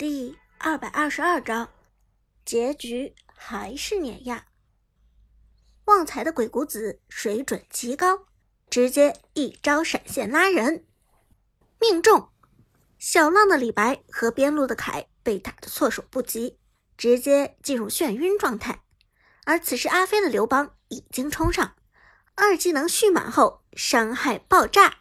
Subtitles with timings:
[0.00, 1.68] 第二百二十二章，
[2.46, 4.46] 结局还是碾压。
[5.84, 8.24] 旺财的鬼谷子水准极高，
[8.70, 10.86] 直接一招闪现拉人，
[11.78, 12.30] 命中。
[12.98, 16.58] 小浪的李白和边路的凯被打得措手不及，
[16.96, 18.82] 直接进入眩晕状态。
[19.44, 21.76] 而此时阿飞的刘邦已经冲上，
[22.36, 25.00] 二技能蓄满后伤害爆炸，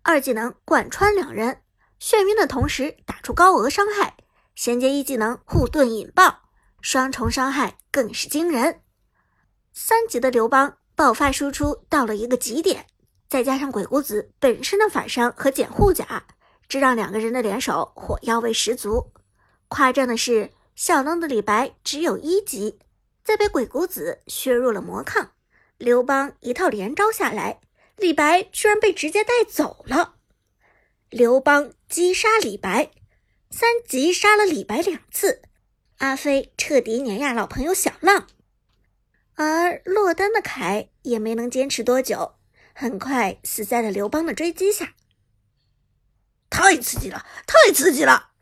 [0.00, 1.60] 二技能贯穿两人。
[2.00, 4.16] 眩晕的同时打出高额伤害，
[4.54, 6.42] 衔接一技能护盾引爆，
[6.80, 8.82] 双重伤害更是惊人。
[9.72, 12.86] 三级的刘邦爆发输出到了一个极点，
[13.28, 16.24] 再加上鬼谷子本身的反伤和减护甲，
[16.68, 19.12] 这让两个人的联手火药味十足。
[19.68, 22.78] 夸张的是，小浪的李白只有一级，
[23.22, 25.32] 再被鬼谷子削弱了魔抗，
[25.76, 27.60] 刘邦一套连招下来，
[27.96, 30.14] 李白居然被直接带走了。
[31.10, 32.90] 刘邦击杀李白，
[33.50, 35.40] 三级杀了李白两次，
[35.96, 38.26] 阿飞彻底碾压老朋友小浪，
[39.36, 42.34] 而落单的凯也没能坚持多久，
[42.74, 44.92] 很快死在了刘邦的追击下。
[46.50, 48.32] 太刺激了，太刺激了！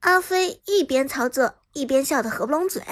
[0.00, 2.82] 阿飞一边操作一边笑得合不拢嘴，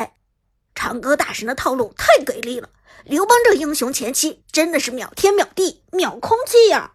[0.77, 2.71] 长歌大神的套路太给力了，
[3.05, 6.93] 刘邦这英雄前期真的是秒天秒地秒空气呀！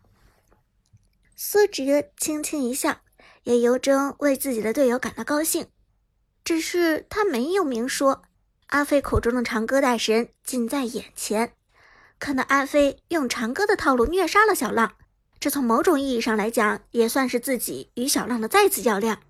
[1.42, 2.98] 苏哲轻轻一笑，
[3.44, 5.68] 也由衷为自己的队友感到高兴。
[6.44, 8.24] 只是他没有明说，
[8.68, 11.54] 阿飞口中的长歌大神近在眼前。
[12.20, 14.98] 看到阿飞用长歌的套路虐杀了小浪，
[15.40, 19.22] 这从某种意义上来讲，也算是自己与小浪的再次较量。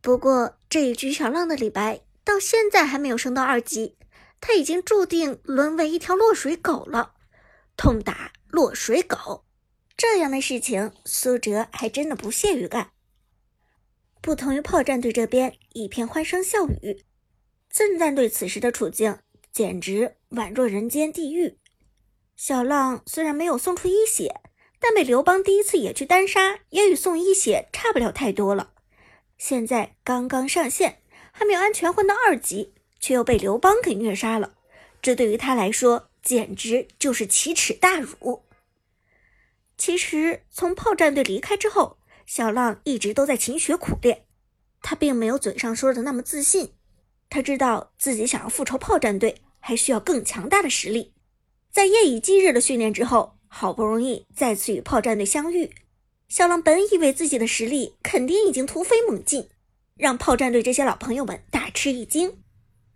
[0.00, 3.98] 不过这一局小浪的李白到现在还没有升到二级，
[4.40, 7.12] 他已经注定沦为一条落水狗了。
[7.76, 9.43] 痛打落水狗。
[9.96, 12.90] 这样的事情，苏哲还真的不屑于干。
[14.20, 17.04] 不同于炮战队这边一片欢声笑语，
[17.70, 19.18] 赠战队此时的处境
[19.52, 21.58] 简直宛若人间地狱。
[22.34, 24.40] 小浪虽然没有送出一血，
[24.80, 28.72] 但被刘邦第一次野区单杀，也与送一血差不了太多了。
[29.38, 34.54] 现在刚刚上线，还没有安全混到二级，却又被刘邦给虐杀了，
[35.00, 38.42] 这对于他来说简直就是奇耻大辱。
[39.76, 44.24] 其实，从炮战队离开之后，小浪一直都在勤学苦练。
[44.80, 46.74] 他并没有嘴上说的那么自信。
[47.28, 51.14] 他知道自己想要复仇炮战队，还需要更强大的实力。
[51.72, 55.74] 在夜以继日的训练之后，好不容易再次与炮战队相遇，
[56.28, 59.48] 小浪本以为自己的实力肯定已经突飞猛进，
[59.96, 62.42] 让炮战队这些老朋友们大吃一惊。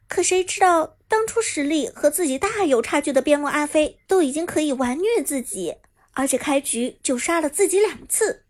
[0.06, 5.74] 可谁知道，当初实力和自己大有差距的边路阿飞，都已经可以完虐自己。
[6.18, 8.44] 而且开局就杀了自己两次，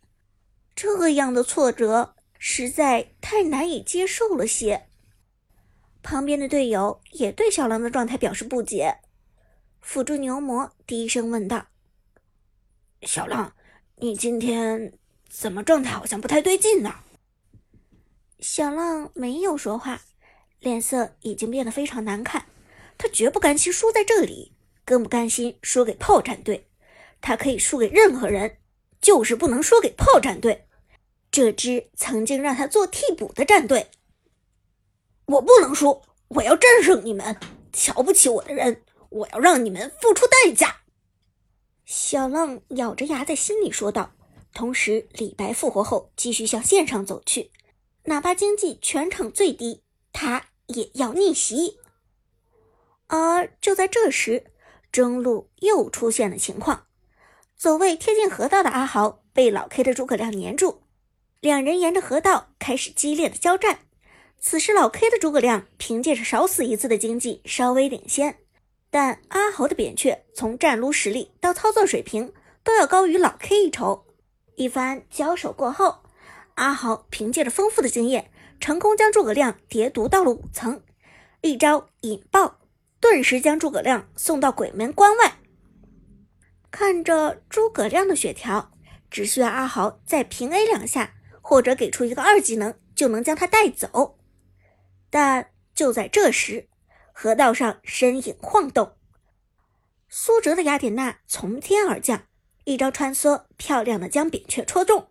[0.74, 4.86] 这样的挫折实在太难以接受了些。
[6.02, 9.00] 旁边的队友也对小狼的状态表示不解。
[9.82, 11.66] 辅助牛魔低声问道
[13.04, 13.52] ：“小狼，
[13.96, 14.94] 你今天
[15.28, 16.94] 怎么状态好像不太对劲呢？”
[18.40, 20.00] 小浪没有说话，
[20.60, 22.46] 脸色已经变得非常难看。
[22.96, 24.54] 他绝不甘心输在这里，
[24.86, 26.67] 更不甘心输给炮战队。
[27.20, 28.58] 他可以输给任何人，
[29.00, 30.66] 就是不能输给炮战队，
[31.30, 33.90] 这支曾经让他做替补的战队。
[35.26, 37.38] 我不能输，我要战胜你们！
[37.72, 40.78] 瞧不起我的人，我要让你们付出代价！
[41.84, 44.12] 小浪咬着牙在心里说道。
[44.54, 47.52] 同时，李白复活后继续向线上走去，
[48.04, 51.78] 哪怕经济全场最低，他也要逆袭。
[53.06, 54.46] 而就在这时，
[54.90, 56.87] 中路又出现了情况。
[57.58, 60.82] 走位贴近河道的阿豪被老 K 的诸葛亮粘住，
[61.40, 63.80] 两人沿着河道开始激烈的交战。
[64.38, 68.38] 此时老 K 的诸葛亮凭借着少死一次的经济稍微领先，
[68.90, 72.32] 但阿豪的扁鹊从战撸实力到操作水平
[72.62, 74.06] 都要高于老 K 一筹。
[74.54, 76.02] 一番交手过后，
[76.54, 78.30] 阿豪凭借着丰富的经验，
[78.60, 80.80] 成功将诸葛亮叠毒到了五层，
[81.40, 82.60] 一招引爆，
[83.00, 85.38] 顿时将诸葛亮送到鬼门关外。
[86.70, 88.72] 看着诸葛亮的血条，
[89.10, 94.18] 只需要阿豪再平 A 两下，或者给出一个二技能，就能将他带走。
[95.10, 96.68] 但就在这时，
[97.12, 98.96] 河道上身影晃动，
[100.08, 102.26] 苏哲的雅典娜从天而降，
[102.64, 105.08] 一招穿梭，漂亮的将扁鹊戳中。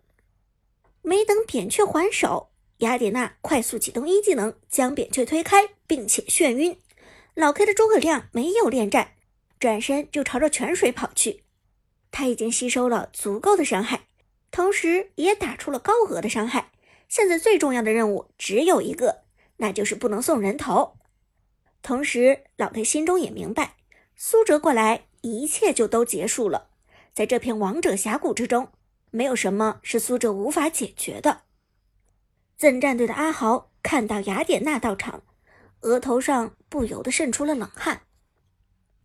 [1.02, 6.80] 没等扁鹊还手，雅典娜快速启动一技能，将扁鹊推开，并且眩晕。
[7.34, 9.14] 老 K 的诸葛亮没有恋战，
[9.58, 11.44] 转身就朝着泉水跑去。
[12.10, 14.08] 他已经吸收了足够的伤害，
[14.50, 16.72] 同时也打出了高额的伤害，
[17.08, 19.24] 现在最重要的任务只有一个，
[19.58, 20.96] 那就是不能送人头。
[21.82, 23.76] 同时，老太心中也明白，
[24.16, 26.70] 苏哲过来，一切就都结束了。
[27.14, 28.72] 在这片王者峡谷之中，
[29.10, 31.42] 没有什么是苏哲无法解决的。
[32.56, 35.22] 赠战队的阿豪看到雅典娜到场，
[35.82, 38.02] 额头上不由得渗出了冷汗。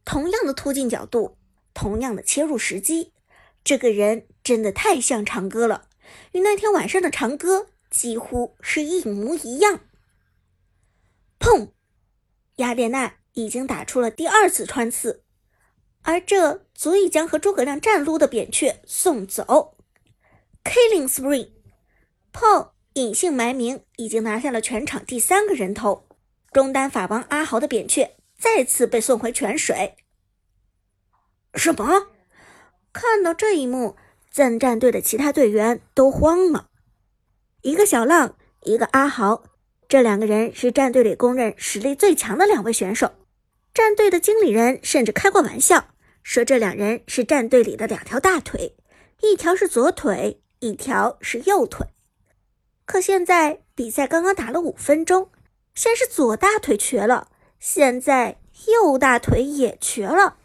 [0.03, 1.37] 同样的突进角度，
[1.73, 3.13] 同样的切入时机，
[3.63, 5.87] 这个人真的太像长歌了，
[6.31, 9.81] 与那天晚上的长歌几乎是一模一样。
[11.39, 11.71] 砰！
[12.57, 15.23] 雅典娜已经打出了第二次穿刺，
[16.03, 19.75] 而这足以将和诸葛亮战撸的扁鹊送走。
[20.63, 26.07] Killing spree，Paul 隐姓埋名，已经拿下了全场第三个人头。
[26.51, 29.95] 中单法王阿豪的扁鹊再次被送回泉水。
[31.55, 32.07] 什么？
[32.91, 33.95] 看到这一幕，
[34.31, 36.69] 赞战队的其他队员都慌了。
[37.61, 39.43] 一个小浪，一个阿豪。
[39.87, 43.11] 这两个人是战队里公认实力最强的两位选手，
[43.73, 45.89] 战队的经理人甚至开过玩笑，
[46.23, 48.75] 说这两人是战队里的两条大腿，
[49.21, 51.85] 一条是左腿，一条是右腿。
[52.85, 55.29] 可现在比赛刚刚打了五分钟，
[55.75, 57.27] 先是左大腿瘸了，
[57.59, 60.37] 现在右大腿也瘸了。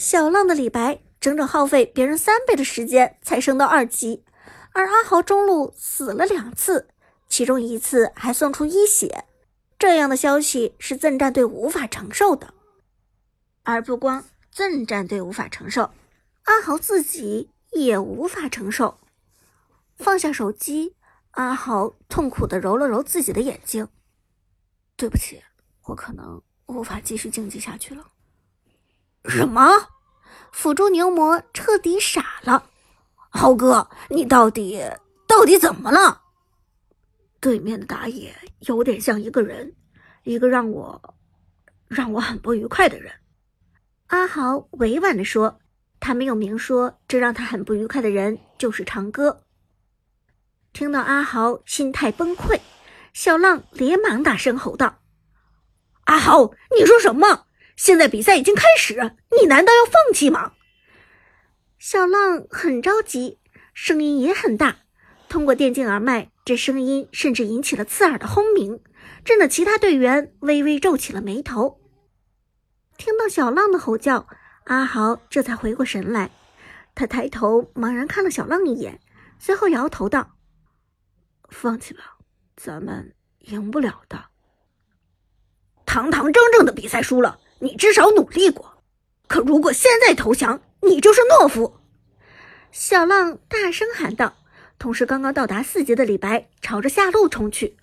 [0.00, 4.24] 小浪的李白整整耗费别人三倍的时间才升到二级，
[4.72, 6.88] 而阿豪中路死了两次。
[7.28, 9.26] 其中一次还送出一血，
[9.78, 12.54] 这样的消息是赠战队无法承受的。
[13.62, 15.90] 而不光赠战队无法承受，
[16.44, 18.98] 阿豪自己也无法承受。
[19.96, 20.96] 放下手机，
[21.32, 23.86] 阿豪痛苦地揉了揉自己的眼睛。
[24.96, 25.42] 对不起，
[25.84, 28.06] 我可能无法继续竞技下去了。
[29.24, 29.88] 什么？
[30.52, 32.66] 辅助牛魔彻底傻了。
[33.28, 34.82] 豪哥，你到底
[35.26, 36.22] 到底怎么了？
[37.38, 39.74] 对面的打野有点像一个人，
[40.24, 41.14] 一个让我
[41.86, 43.12] 让我很不愉快的人。
[44.08, 45.60] 阿豪委婉的说，
[46.00, 49.44] 他没有明说，这让他很不愉快的人就是长歌。
[50.72, 52.60] 听到阿豪心态崩溃，
[53.12, 54.98] 小浪连忙大声吼道
[56.04, 57.46] ：“阿豪，你说什么？
[57.80, 60.52] 现在比赛已经开始，你难道要放弃吗？”
[61.80, 63.38] 小浪很着急，
[63.72, 64.80] 声音也很大，
[65.30, 66.30] 通过电竞耳麦。
[66.44, 68.82] 这声音甚至引起了刺耳的轰鸣，
[69.24, 71.80] 震得其他队员微微皱起了眉头。
[72.98, 74.28] 听到小浪的吼叫，
[74.64, 76.30] 阿豪这才回过神来。
[76.94, 79.00] 他抬头茫然看了小浪一眼，
[79.38, 80.36] 随后摇头道
[81.48, 82.18] ：“放弃吧，
[82.56, 84.26] 咱们赢不了的。
[85.86, 88.82] 堂堂正正的比赛输了，你至少努力过。
[89.28, 91.76] 可如果现在投降，你就是懦夫！”
[92.72, 94.34] 小浪大声喊道。
[94.78, 97.76] 同时，刚刚到达四级的李白朝着下路冲去。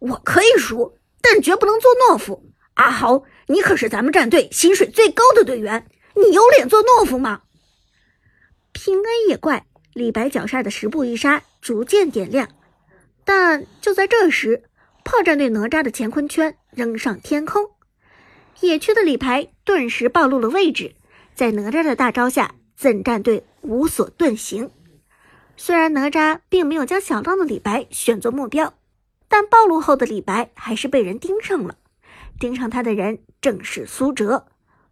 [0.00, 2.50] 我可以输，但绝不能做懦夫。
[2.74, 7.42] 阿豪，你可是咱们战队薪水最高的队员，你有脸做懦夫吗？
[8.72, 12.48] 平恩也怪，李白脚下的十步一杀逐渐点亮。
[13.24, 14.64] 但就在这时，
[15.04, 17.70] 炮战队哪吒的乾坤圈扔上天空，
[18.60, 20.94] 野区的李白顿时暴露了位置。
[21.34, 24.70] 在哪吒的大招下，怎战队无所遁形。
[25.56, 28.74] 虽然哪吒并没有将小浪的李白选作目标，
[29.28, 31.76] 但暴露后的李白还是被人盯上了。
[32.38, 34.46] 盯上他的人正是苏哲，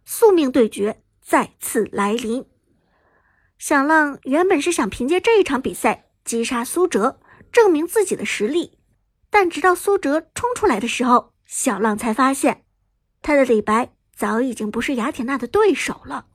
[0.05, 2.45] 宿命对决再次来临。
[3.57, 7.19] 小浪原本是想凭借这一场比赛击杀苏哲，
[7.51, 8.77] 证明自己的实力，
[9.29, 12.63] 但直到苏哲冲出来的时候，小浪才发现
[13.23, 16.27] 他的李白早已经不是雅典娜的对手了。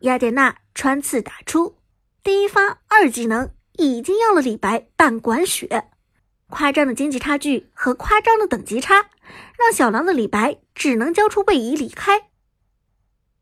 [0.00, 1.76] 雅典娜穿刺打出。
[2.22, 5.90] 第一发二技能已经要了李白半管血，
[6.48, 9.10] 夸张的经济差距和夸张的等级差，
[9.58, 12.30] 让小狼的李白只能交出位移离开。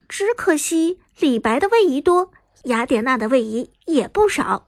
[0.08, 2.32] 只可惜李白的位移多，
[2.64, 4.66] 雅典娜的位移也不少，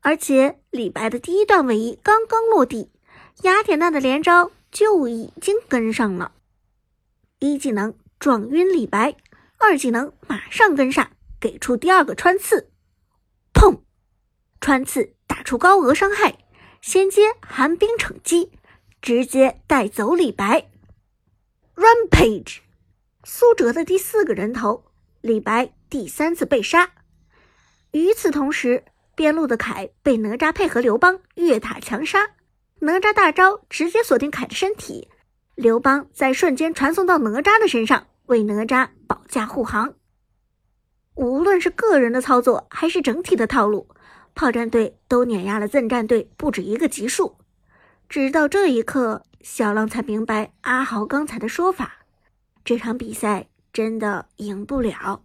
[0.00, 2.90] 而且李白的第一段位移刚刚落地，
[3.42, 6.32] 雅典娜的连招就已经跟上了。
[7.42, 9.16] 一技能撞晕李白，
[9.58, 12.70] 二技能马上跟上，给出第二个穿刺。
[13.52, 13.80] 砰！
[14.60, 16.38] 穿刺打出高额伤害，
[16.80, 18.52] 衔接寒冰惩击，
[19.00, 20.70] 直接带走李白。
[21.74, 22.58] Rampage！
[23.24, 24.84] 苏哲的第四个人头，
[25.20, 26.92] 李白第三次被杀。
[27.90, 28.84] 与此同时，
[29.16, 32.36] 边路的凯被哪吒配合刘邦越塔强杀，
[32.78, 35.08] 哪吒大招直接锁定凯的身体，
[35.54, 39.94] 刘邦在瞬间传送到哪吒的身上，为哪吒保驾护航。
[41.14, 43.88] 无论是个人的操作，还是整体的套路，
[44.34, 47.36] 炮战队都碾压了赠战队不止一个级数。
[48.08, 52.06] 直到这一刻，小浪才明白阿豪刚才的说法：
[52.64, 55.22] 这场比赛真的赢不了。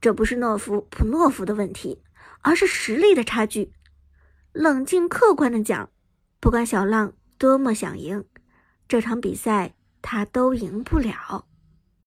[0.00, 2.02] 这不是懦夫不懦夫的问题，
[2.42, 3.72] 而是实力的差距。
[4.52, 5.90] 冷静客观的讲，
[6.38, 8.24] 不管小浪多么想赢，
[8.90, 11.44] 这场比赛他都赢不了。